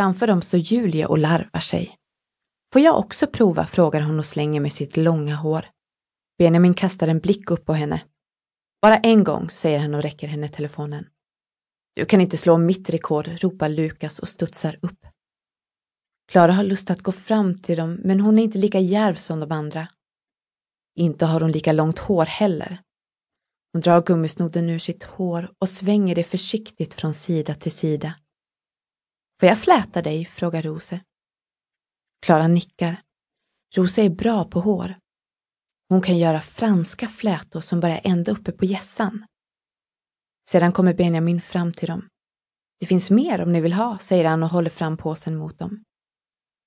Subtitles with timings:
[0.00, 1.96] Framför dem står Julie och larvar sig.
[2.72, 3.66] Får jag också prova?
[3.66, 5.66] frågar hon och slänger med sitt långa hår.
[6.38, 8.02] Benjamin kastar en blick upp på henne.
[8.82, 11.06] Bara en gång, säger han och räcker henne telefonen.
[11.94, 15.06] Du kan inte slå mitt rekord, ropar Lukas och studsar upp.
[16.32, 19.40] Klara har lust att gå fram till dem, men hon är inte lika järv som
[19.40, 19.88] de andra.
[20.96, 22.80] Inte har hon lika långt hår heller.
[23.72, 28.14] Hon drar gummisnodden ur sitt hår och svänger det försiktigt från sida till sida.
[29.40, 30.24] Får jag fläta dig?
[30.24, 31.00] frågar Rose.
[32.22, 33.02] Klara nickar.
[33.76, 34.98] Rose är bra på hår.
[35.88, 39.26] Hon kan göra franska flätor som börjar ända uppe på gässan.
[40.48, 42.08] Sedan kommer Benjamin fram till dem.
[42.80, 45.84] Det finns mer om ni vill ha, säger han och håller fram påsen mot dem.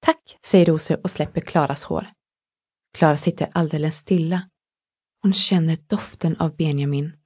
[0.00, 2.06] Tack, säger Rose och släpper Klaras hår.
[2.94, 4.48] Klara sitter alldeles stilla.
[5.22, 7.16] Hon känner doften av Benjamin.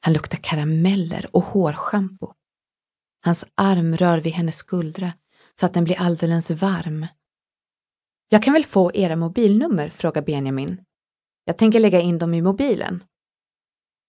[0.00, 2.33] Han luktar karameller och hårschampo.
[3.24, 5.12] Hans arm rör vid hennes skuldra
[5.60, 7.06] så att den blir alldeles varm.
[8.28, 9.88] Jag kan väl få era mobilnummer?
[9.88, 10.84] frågar Benjamin.
[11.44, 13.04] Jag tänker lägga in dem i mobilen.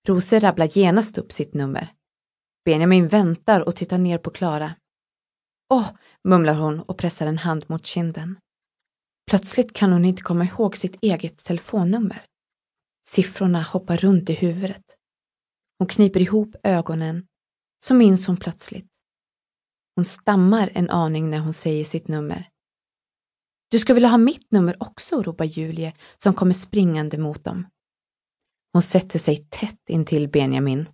[0.07, 1.93] Rose rabblar genast upp sitt nummer.
[2.65, 4.75] Benjamin väntar och tittar ner på Klara.
[5.69, 5.89] Åh,
[6.23, 8.39] mumlar hon och pressar en hand mot kinden.
[9.29, 12.25] Plötsligt kan hon inte komma ihåg sitt eget telefonnummer.
[13.09, 14.97] Siffrorna hoppar runt i huvudet.
[15.79, 17.27] Hon kniper ihop ögonen,
[17.85, 18.94] så minns hon plötsligt.
[19.95, 22.49] Hon stammar en aning när hon säger sitt nummer.
[23.71, 27.67] Du ska vilja ha mitt nummer också, ropar Julie som kommer springande mot dem.
[28.73, 30.89] Hon sätter sig tätt intill Benjamin.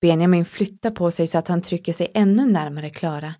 [0.00, 3.34] Benjamin flyttar på sig så att han trycker sig ännu närmare Klara.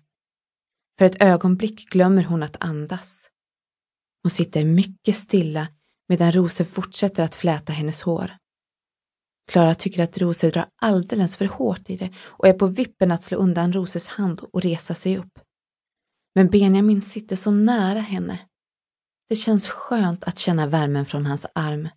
[0.97, 3.29] För ett ögonblick glömmer hon att andas.
[4.23, 5.67] Hon sitter mycket stilla
[6.07, 8.37] medan Rose fortsätter att fläta hennes hår.
[9.47, 13.23] Klara tycker att Rose drar alldeles för hårt i det och är på vippen att
[13.23, 15.39] slå undan Roses hand och resa sig upp.
[16.35, 18.39] Men Benjamin sitter så nära henne.
[19.29, 21.89] Det känns skönt att känna värmen från hans arm.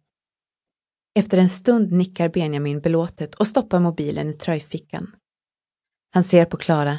[1.19, 5.16] Efter en stund nickar Benjamin belåtet och stoppar mobilen i tröjfickan.
[6.10, 6.98] Han ser på Klara.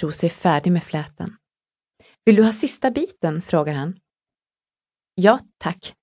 [0.00, 1.36] Rose är färdig med fläten.
[2.24, 3.42] Vill du ha sista biten?
[3.42, 4.00] frågar han.
[5.14, 5.94] Ja, tack.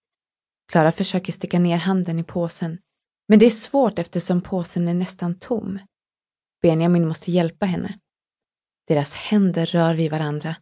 [0.72, 2.80] Klara försöker sticka ner handen i påsen,
[3.28, 5.80] men det är svårt eftersom påsen är nästan tom.
[6.62, 8.00] Benjamin måste hjälpa henne.
[8.88, 10.56] Deras händer rör vid varandra.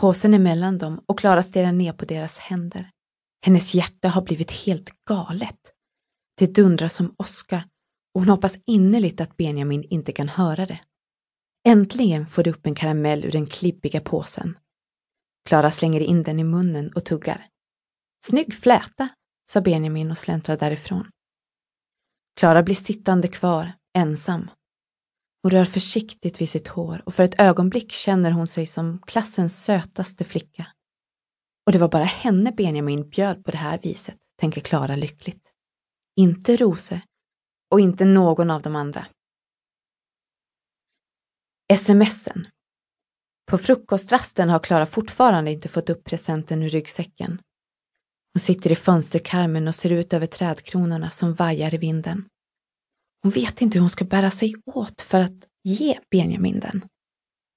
[0.00, 2.90] Påsen är mellan dem och Klara stirrar ner på deras händer.
[3.44, 5.72] Hennes hjärta har blivit helt galet.
[6.36, 7.64] Det dundrar som åska
[8.14, 10.80] och hon hoppas innerligt att Benjamin inte kan höra det.
[11.68, 14.58] Äntligen får det upp en karamell ur den klibbiga påsen.
[15.48, 17.48] Klara slänger in den i munnen och tuggar.
[18.26, 19.08] Snygg fläta,
[19.50, 21.10] sa Benjamin och släntrar därifrån.
[22.36, 24.50] Klara blir sittande kvar, ensam.
[25.42, 29.64] Hon rör försiktigt vid sitt hår och för ett ögonblick känner hon sig som klassens
[29.64, 30.66] sötaste flicka.
[31.66, 35.52] Och det var bara henne Benjamin bjöd på det här viset, tänker Klara lyckligt.
[36.16, 37.02] Inte Rose
[37.70, 39.06] och inte någon av de andra.
[41.78, 42.48] Smsen.
[43.46, 47.42] På frukostrasten har Klara fortfarande inte fått upp presenten ur ryggsäcken.
[48.34, 52.28] Hon sitter i fönsterkarmen och ser ut över trädkronorna som vajar i vinden.
[53.22, 56.84] Hon vet inte hur hon ska bära sig åt för att ge Benjamin den.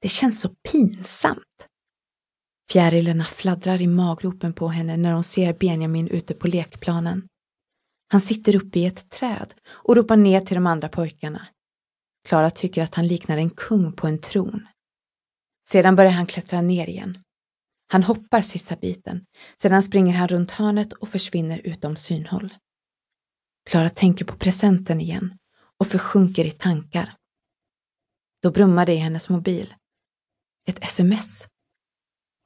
[0.02, 1.68] Det känns så pinsamt.
[2.72, 7.28] Fjärilarna fladdrar i maggropen på henne när hon ser Benjamin ute på lekplanen.
[8.08, 11.48] Han sitter uppe i ett träd och ropar ner till de andra pojkarna.
[12.28, 14.68] Klara tycker att han liknar en kung på en tron.
[15.70, 17.23] Sedan börjar han klättra ner igen.
[17.94, 19.26] Han hoppar sista biten,
[19.62, 22.54] sedan springer han runt hörnet och försvinner utom synhåll.
[23.70, 25.38] Klara tänker på presenten igen
[25.80, 27.16] och försjunker i tankar.
[28.42, 29.76] Då brummar det i hennes mobil.
[30.68, 31.48] Ett sms.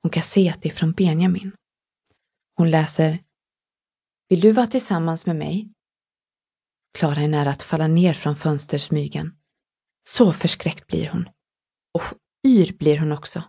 [0.01, 1.51] Hon kan se att det är från Benjamin.
[2.55, 3.23] Hon läser
[4.29, 5.73] Vill du vara tillsammans med mig?
[6.97, 9.37] Klara är nära att falla ner från fönstersmygen.
[10.09, 11.29] Så förskräckt blir hon.
[11.93, 12.03] Och
[12.47, 13.43] yr blir hon också.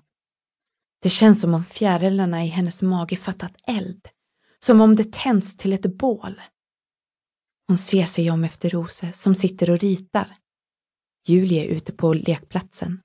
[1.03, 4.09] Det känns som om fjärilarna i hennes mage fattat eld.
[4.59, 6.41] Som om det tänds till ett bål.
[7.69, 10.37] Hon ser sig om efter Rose som sitter och ritar.
[11.27, 13.01] Julie är ute på lekplatsen.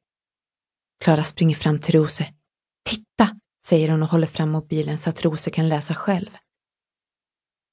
[1.04, 2.34] Klara springer fram till Rose.
[2.86, 6.38] Titta, säger hon och håller fram mobilen så att Rose kan läsa själv.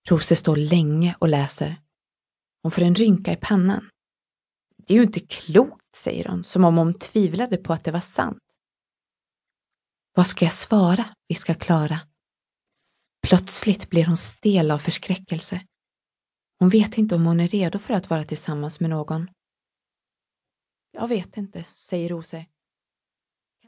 [0.08, 1.76] Rose står länge och läser.
[2.62, 3.88] Hon får en rynka i pannan.
[4.76, 8.00] Det är ju inte klokt, säger hon, som om hon tvivlade på att det var
[8.00, 8.38] sant.
[10.14, 11.14] Vad ska jag svara?
[11.28, 12.00] viskar Klara.
[13.28, 15.66] Plötsligt blir hon stel av förskräckelse.
[16.58, 19.30] Hon vet inte om hon är redo för att vara tillsammans med någon.
[20.92, 22.46] Jag vet inte, säger Rose